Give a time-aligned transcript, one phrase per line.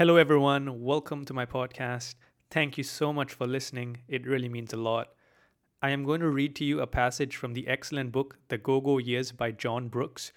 [0.00, 0.80] Hello, everyone.
[0.80, 2.14] Welcome to my podcast.
[2.50, 3.98] Thank you so much for listening.
[4.08, 5.08] It really means a lot.
[5.82, 8.80] I am going to read to you a passage from the excellent book, The Go
[8.80, 10.32] Go Years by John Brooks.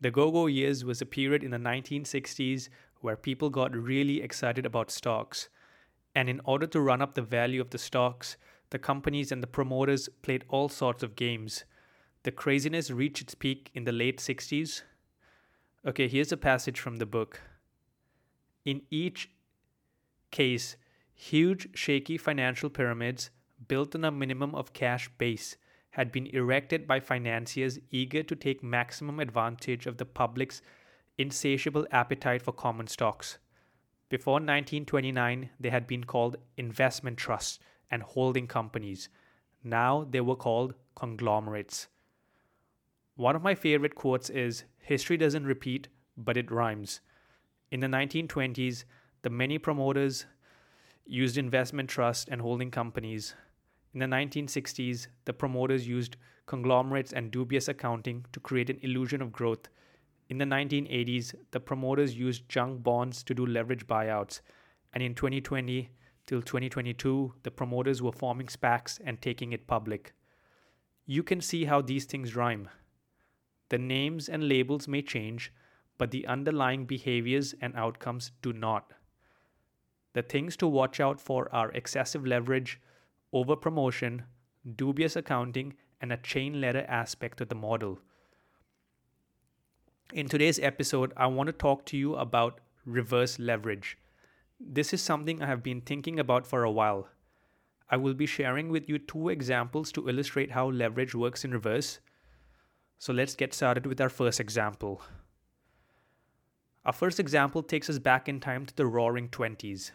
[0.00, 2.68] The Go Go Years was a period in the 1960s
[3.00, 5.50] where people got really excited about stocks.
[6.16, 8.36] And in order to run up the value of the stocks,
[8.70, 11.64] the companies and the promoters played all sorts of games.
[12.24, 14.82] The craziness reached its peak in the late 60s.
[15.86, 17.40] Okay, here's a passage from the book.
[18.66, 19.30] In each
[20.32, 20.76] case,
[21.14, 23.30] huge, shaky financial pyramids
[23.68, 25.56] built on a minimum of cash base
[25.90, 30.60] had been erected by financiers eager to take maximum advantage of the public's
[31.16, 33.38] insatiable appetite for common stocks.
[34.08, 39.08] Before 1929, they had been called investment trusts and holding companies.
[39.62, 41.86] Now they were called conglomerates.
[43.14, 47.00] One of my favorite quotes is History doesn't repeat, but it rhymes.
[47.70, 48.84] In the 1920s,
[49.22, 50.26] the many promoters
[51.04, 53.34] used investment trusts and holding companies
[53.96, 59.32] in the 1960s, the promoters used conglomerates and dubious accounting to create an illusion of
[59.32, 59.70] growth.
[60.28, 64.42] In the 1980s, the promoters used junk bonds to do leverage buyouts.
[64.92, 65.88] And in 2020
[66.26, 70.12] till 2022, the promoters were forming SPACs and taking it public.
[71.06, 72.68] You can see how these things rhyme.
[73.70, 75.54] The names and labels may change,
[75.98, 78.92] but the underlying behaviors and outcomes do not.
[80.12, 82.80] The things to watch out for are excessive leverage,
[83.32, 84.22] over promotion,
[84.76, 87.98] dubious accounting, and a chain letter aspect of the model.
[90.12, 93.98] In today's episode, I want to talk to you about reverse leverage.
[94.60, 97.08] This is something I have been thinking about for a while.
[97.90, 102.00] I will be sharing with you two examples to illustrate how leverage works in reverse.
[102.98, 105.02] So let's get started with our first example.
[106.86, 109.90] Our first example takes us back in time to the roaring 20s.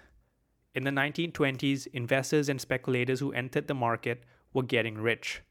[0.76, 5.42] In the 1920s, investors and speculators who entered the market were getting rich.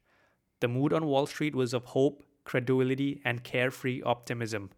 [0.61, 4.69] The mood on Wall Street was of hope, credulity, and carefree optimism.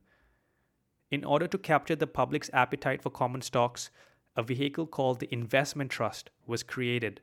[1.11, 3.91] In order to capture the public's appetite for common stocks,
[4.37, 7.21] a vehicle called the Investment Trust was created.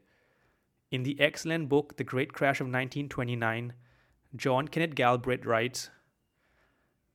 [0.91, 3.71] In the excellent book, The Great Crash of 1929,
[4.35, 5.89] John Kenneth Galbraith writes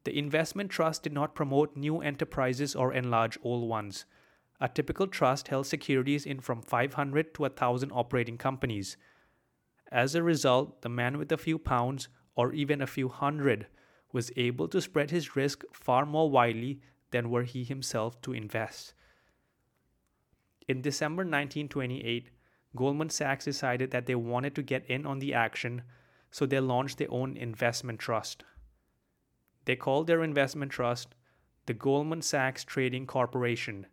[0.05, 4.05] The investment trust did not promote new enterprises or enlarge old ones.
[4.61, 8.97] A typical trust held securities in from 500 to 1,000 operating companies.
[9.91, 13.67] As a result, the man with a few pounds or even a few hundred
[14.13, 18.95] was able to spread his risk far more widely than were he himself to invest.
[20.69, 22.31] In December 1928,
[22.77, 25.83] Goldman Sachs decided that they wanted to get in on the action,
[26.31, 28.45] so they launched their own investment trust.
[29.65, 31.15] They called their investment trust
[31.67, 33.87] the Goldman Sachs Trading Corporation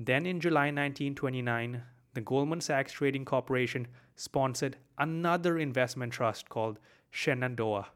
[0.00, 1.82] then in July 1929,
[2.14, 6.78] the Goldman Sachs Trading Corporation sponsored another investment trust called
[7.10, 7.88] Shenandoah.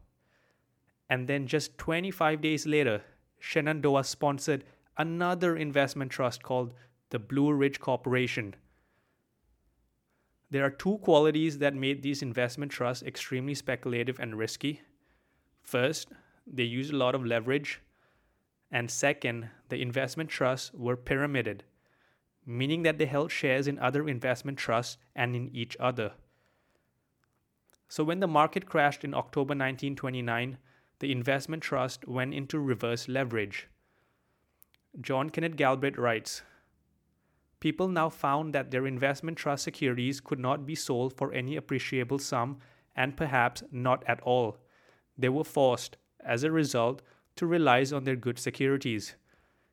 [1.09, 3.03] And then just 25 days later,
[3.39, 4.65] Shenandoah sponsored
[4.99, 6.73] another investment trust called
[7.11, 8.57] the Blue Ridge Corporation.
[10.51, 14.81] There are two qualities that made these investment trusts extremely speculative and risky.
[15.63, 16.09] First,
[16.47, 17.81] they used a lot of leverage.
[18.71, 21.65] And second, the investment trusts were pyramided
[22.45, 26.13] meaning that they held shares in other investment trusts and in each other.
[27.89, 30.59] So, when the market crashed in October 1929,
[30.99, 33.69] the investment trust went into reverse leverage.
[35.01, 36.43] John Kenneth Galbraith writes
[37.61, 42.19] People now found that their investment trust securities could not be sold for any appreciable
[42.19, 42.59] sum
[42.97, 44.57] and perhaps not at all.
[45.23, 47.01] They were forced, as a result,
[47.37, 49.15] to rely on their good securities.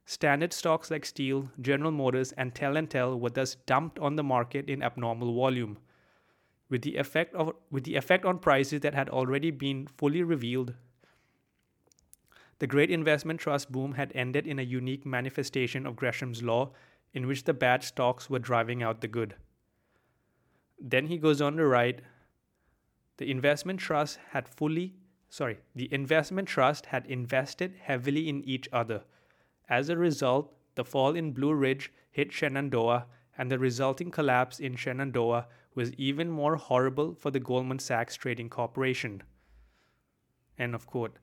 [0.06, 4.24] Standard stocks like Steel, General Motors, and Tel and Tel were thus dumped on the
[4.24, 5.80] market in abnormal volume.
[6.70, 10.76] With the effect of with the effect on prices that had already been fully revealed,
[12.60, 16.74] the great investment trust boom had ended in a unique manifestation of Gresham's law
[17.12, 19.34] in which the bad stocks were driving out the good.
[20.80, 22.02] Then he goes on to write
[23.18, 24.94] the investment trust had fully
[25.30, 29.04] sorry, the investment trust had invested heavily in each other
[29.70, 33.06] as a result, the fall in Blue Ridge hit Shenandoah,
[33.38, 38.50] and the resulting collapse in Shenandoah was even more horrible for the Goldman Sachs Trading
[38.50, 39.22] Corporation.
[40.58, 41.20] End of quote.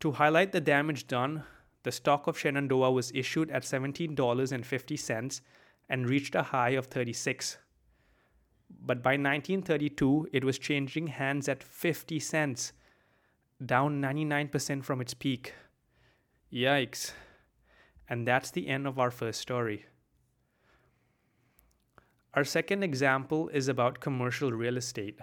[0.00, 1.44] To highlight the damage done,
[1.82, 5.40] the stock of Shenandoah was issued at $17.50
[5.88, 7.56] and reached a high of 36.
[8.70, 12.72] But by 1932, it was changing hands at 50 cents,
[13.64, 15.54] down 99% from its peak.
[16.52, 17.12] Yikes.
[18.08, 19.86] And that's the end of our first story.
[22.34, 25.18] Our second example is about commercial real estate.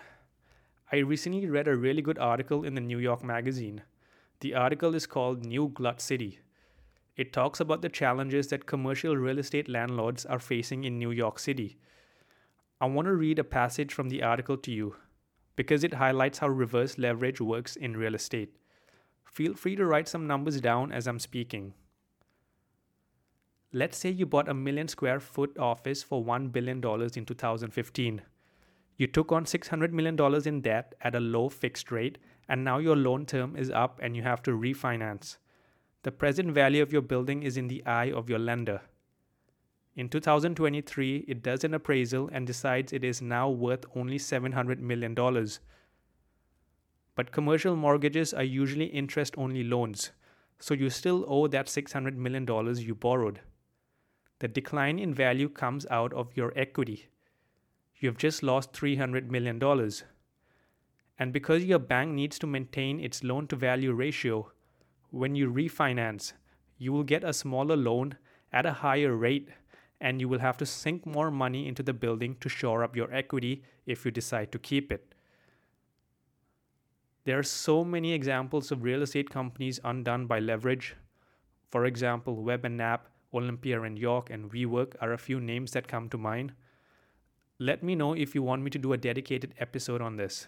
[0.91, 3.83] I recently read a really good article in the New York Magazine.
[4.41, 6.39] The article is called New Glut City.
[7.15, 11.39] It talks about the challenges that commercial real estate landlords are facing in New York
[11.39, 11.77] City.
[12.81, 14.97] I want to read a passage from the article to you
[15.55, 18.55] because it highlights how reverse leverage works in real estate.
[19.23, 21.73] Feel free to write some numbers down as I'm speaking.
[23.73, 28.21] Let's say you bought a million square foot office for $1 billion in 2015.
[28.97, 32.17] You took on $600 million in debt at a low fixed rate,
[32.47, 35.37] and now your loan term is up and you have to refinance.
[36.03, 38.81] The present value of your building is in the eye of your lender.
[39.95, 45.15] In 2023, it does an appraisal and decides it is now worth only $700 million.
[47.15, 50.12] But commercial mortgages are usually interest only loans,
[50.59, 52.45] so you still owe that $600 million
[52.77, 53.39] you borrowed
[54.39, 57.07] the decline in value comes out of your equity.
[57.98, 59.62] You have just lost $300 million.
[61.18, 64.51] And because your bank needs to maintain its loan to value ratio,
[65.09, 66.33] when you refinance,
[66.77, 68.18] you will get a smaller loan
[68.51, 69.50] at a higher rate
[70.05, 73.11] and you will have to sink more money into the building to shore up your
[73.11, 75.15] equity if you decide to keep it.
[77.23, 80.95] There are so many examples of real estate companies undone by leverage.
[81.71, 85.87] For example, Webb and Knapp Olympia and York and WeWork are a few names that
[85.87, 86.53] come to mind.
[87.57, 90.45] Let me know if you want me to do a dedicated episode on this.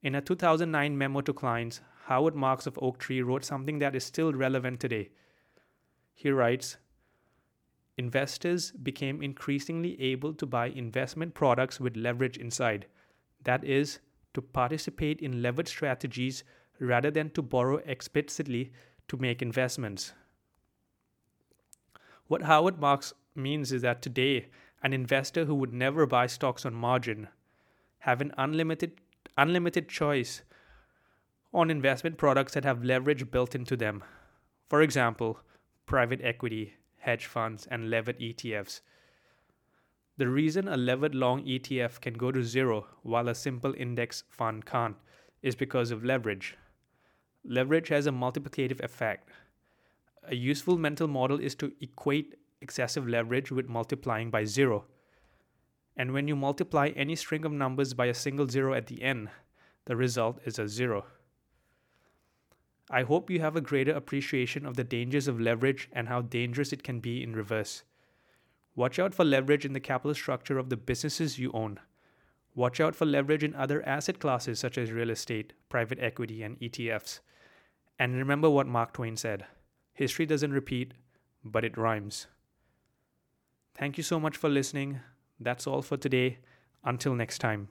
[0.00, 4.32] In a 2009 memo to clients, Howard Marks of Oaktree wrote something that is still
[4.32, 5.10] relevant today.
[6.14, 6.76] He writes
[8.00, 12.86] Investors became increasingly able to buy investment products with leverage inside,
[13.44, 13.98] that is,
[14.32, 16.42] to participate in levered strategies
[16.78, 18.72] rather than to borrow explicitly
[19.08, 20.14] to make investments.
[22.26, 24.46] What Howard Marks means is that today,
[24.82, 27.28] an investor who would never buy stocks on margin
[27.98, 28.92] have an unlimited
[29.36, 30.40] unlimited choice
[31.52, 34.02] on investment products that have leverage built into them.
[34.70, 35.40] For example,
[35.84, 38.80] private equity, hedge funds, and levered ETFs.
[40.16, 44.66] The reason a levered long ETF can go to zero while a simple index fund
[44.66, 44.96] can't
[45.42, 46.56] is because of leverage.
[47.44, 49.30] Leverage has a multiplicative effect.
[50.28, 54.84] A useful mental model is to equate excessive leverage with multiplying by zero.
[55.96, 59.30] And when you multiply any string of numbers by a single zero at the end,
[59.86, 61.06] the result is a zero.
[62.92, 66.72] I hope you have a greater appreciation of the dangers of leverage and how dangerous
[66.72, 67.84] it can be in reverse.
[68.74, 71.78] Watch out for leverage in the capital structure of the businesses you own.
[72.54, 76.58] Watch out for leverage in other asset classes such as real estate, private equity, and
[76.58, 77.20] ETFs.
[77.98, 79.46] And remember what Mark Twain said
[79.92, 80.94] History doesn't repeat,
[81.44, 82.26] but it rhymes.
[83.74, 85.00] Thank you so much for listening.
[85.38, 86.38] That's all for today.
[86.82, 87.68] Until next time.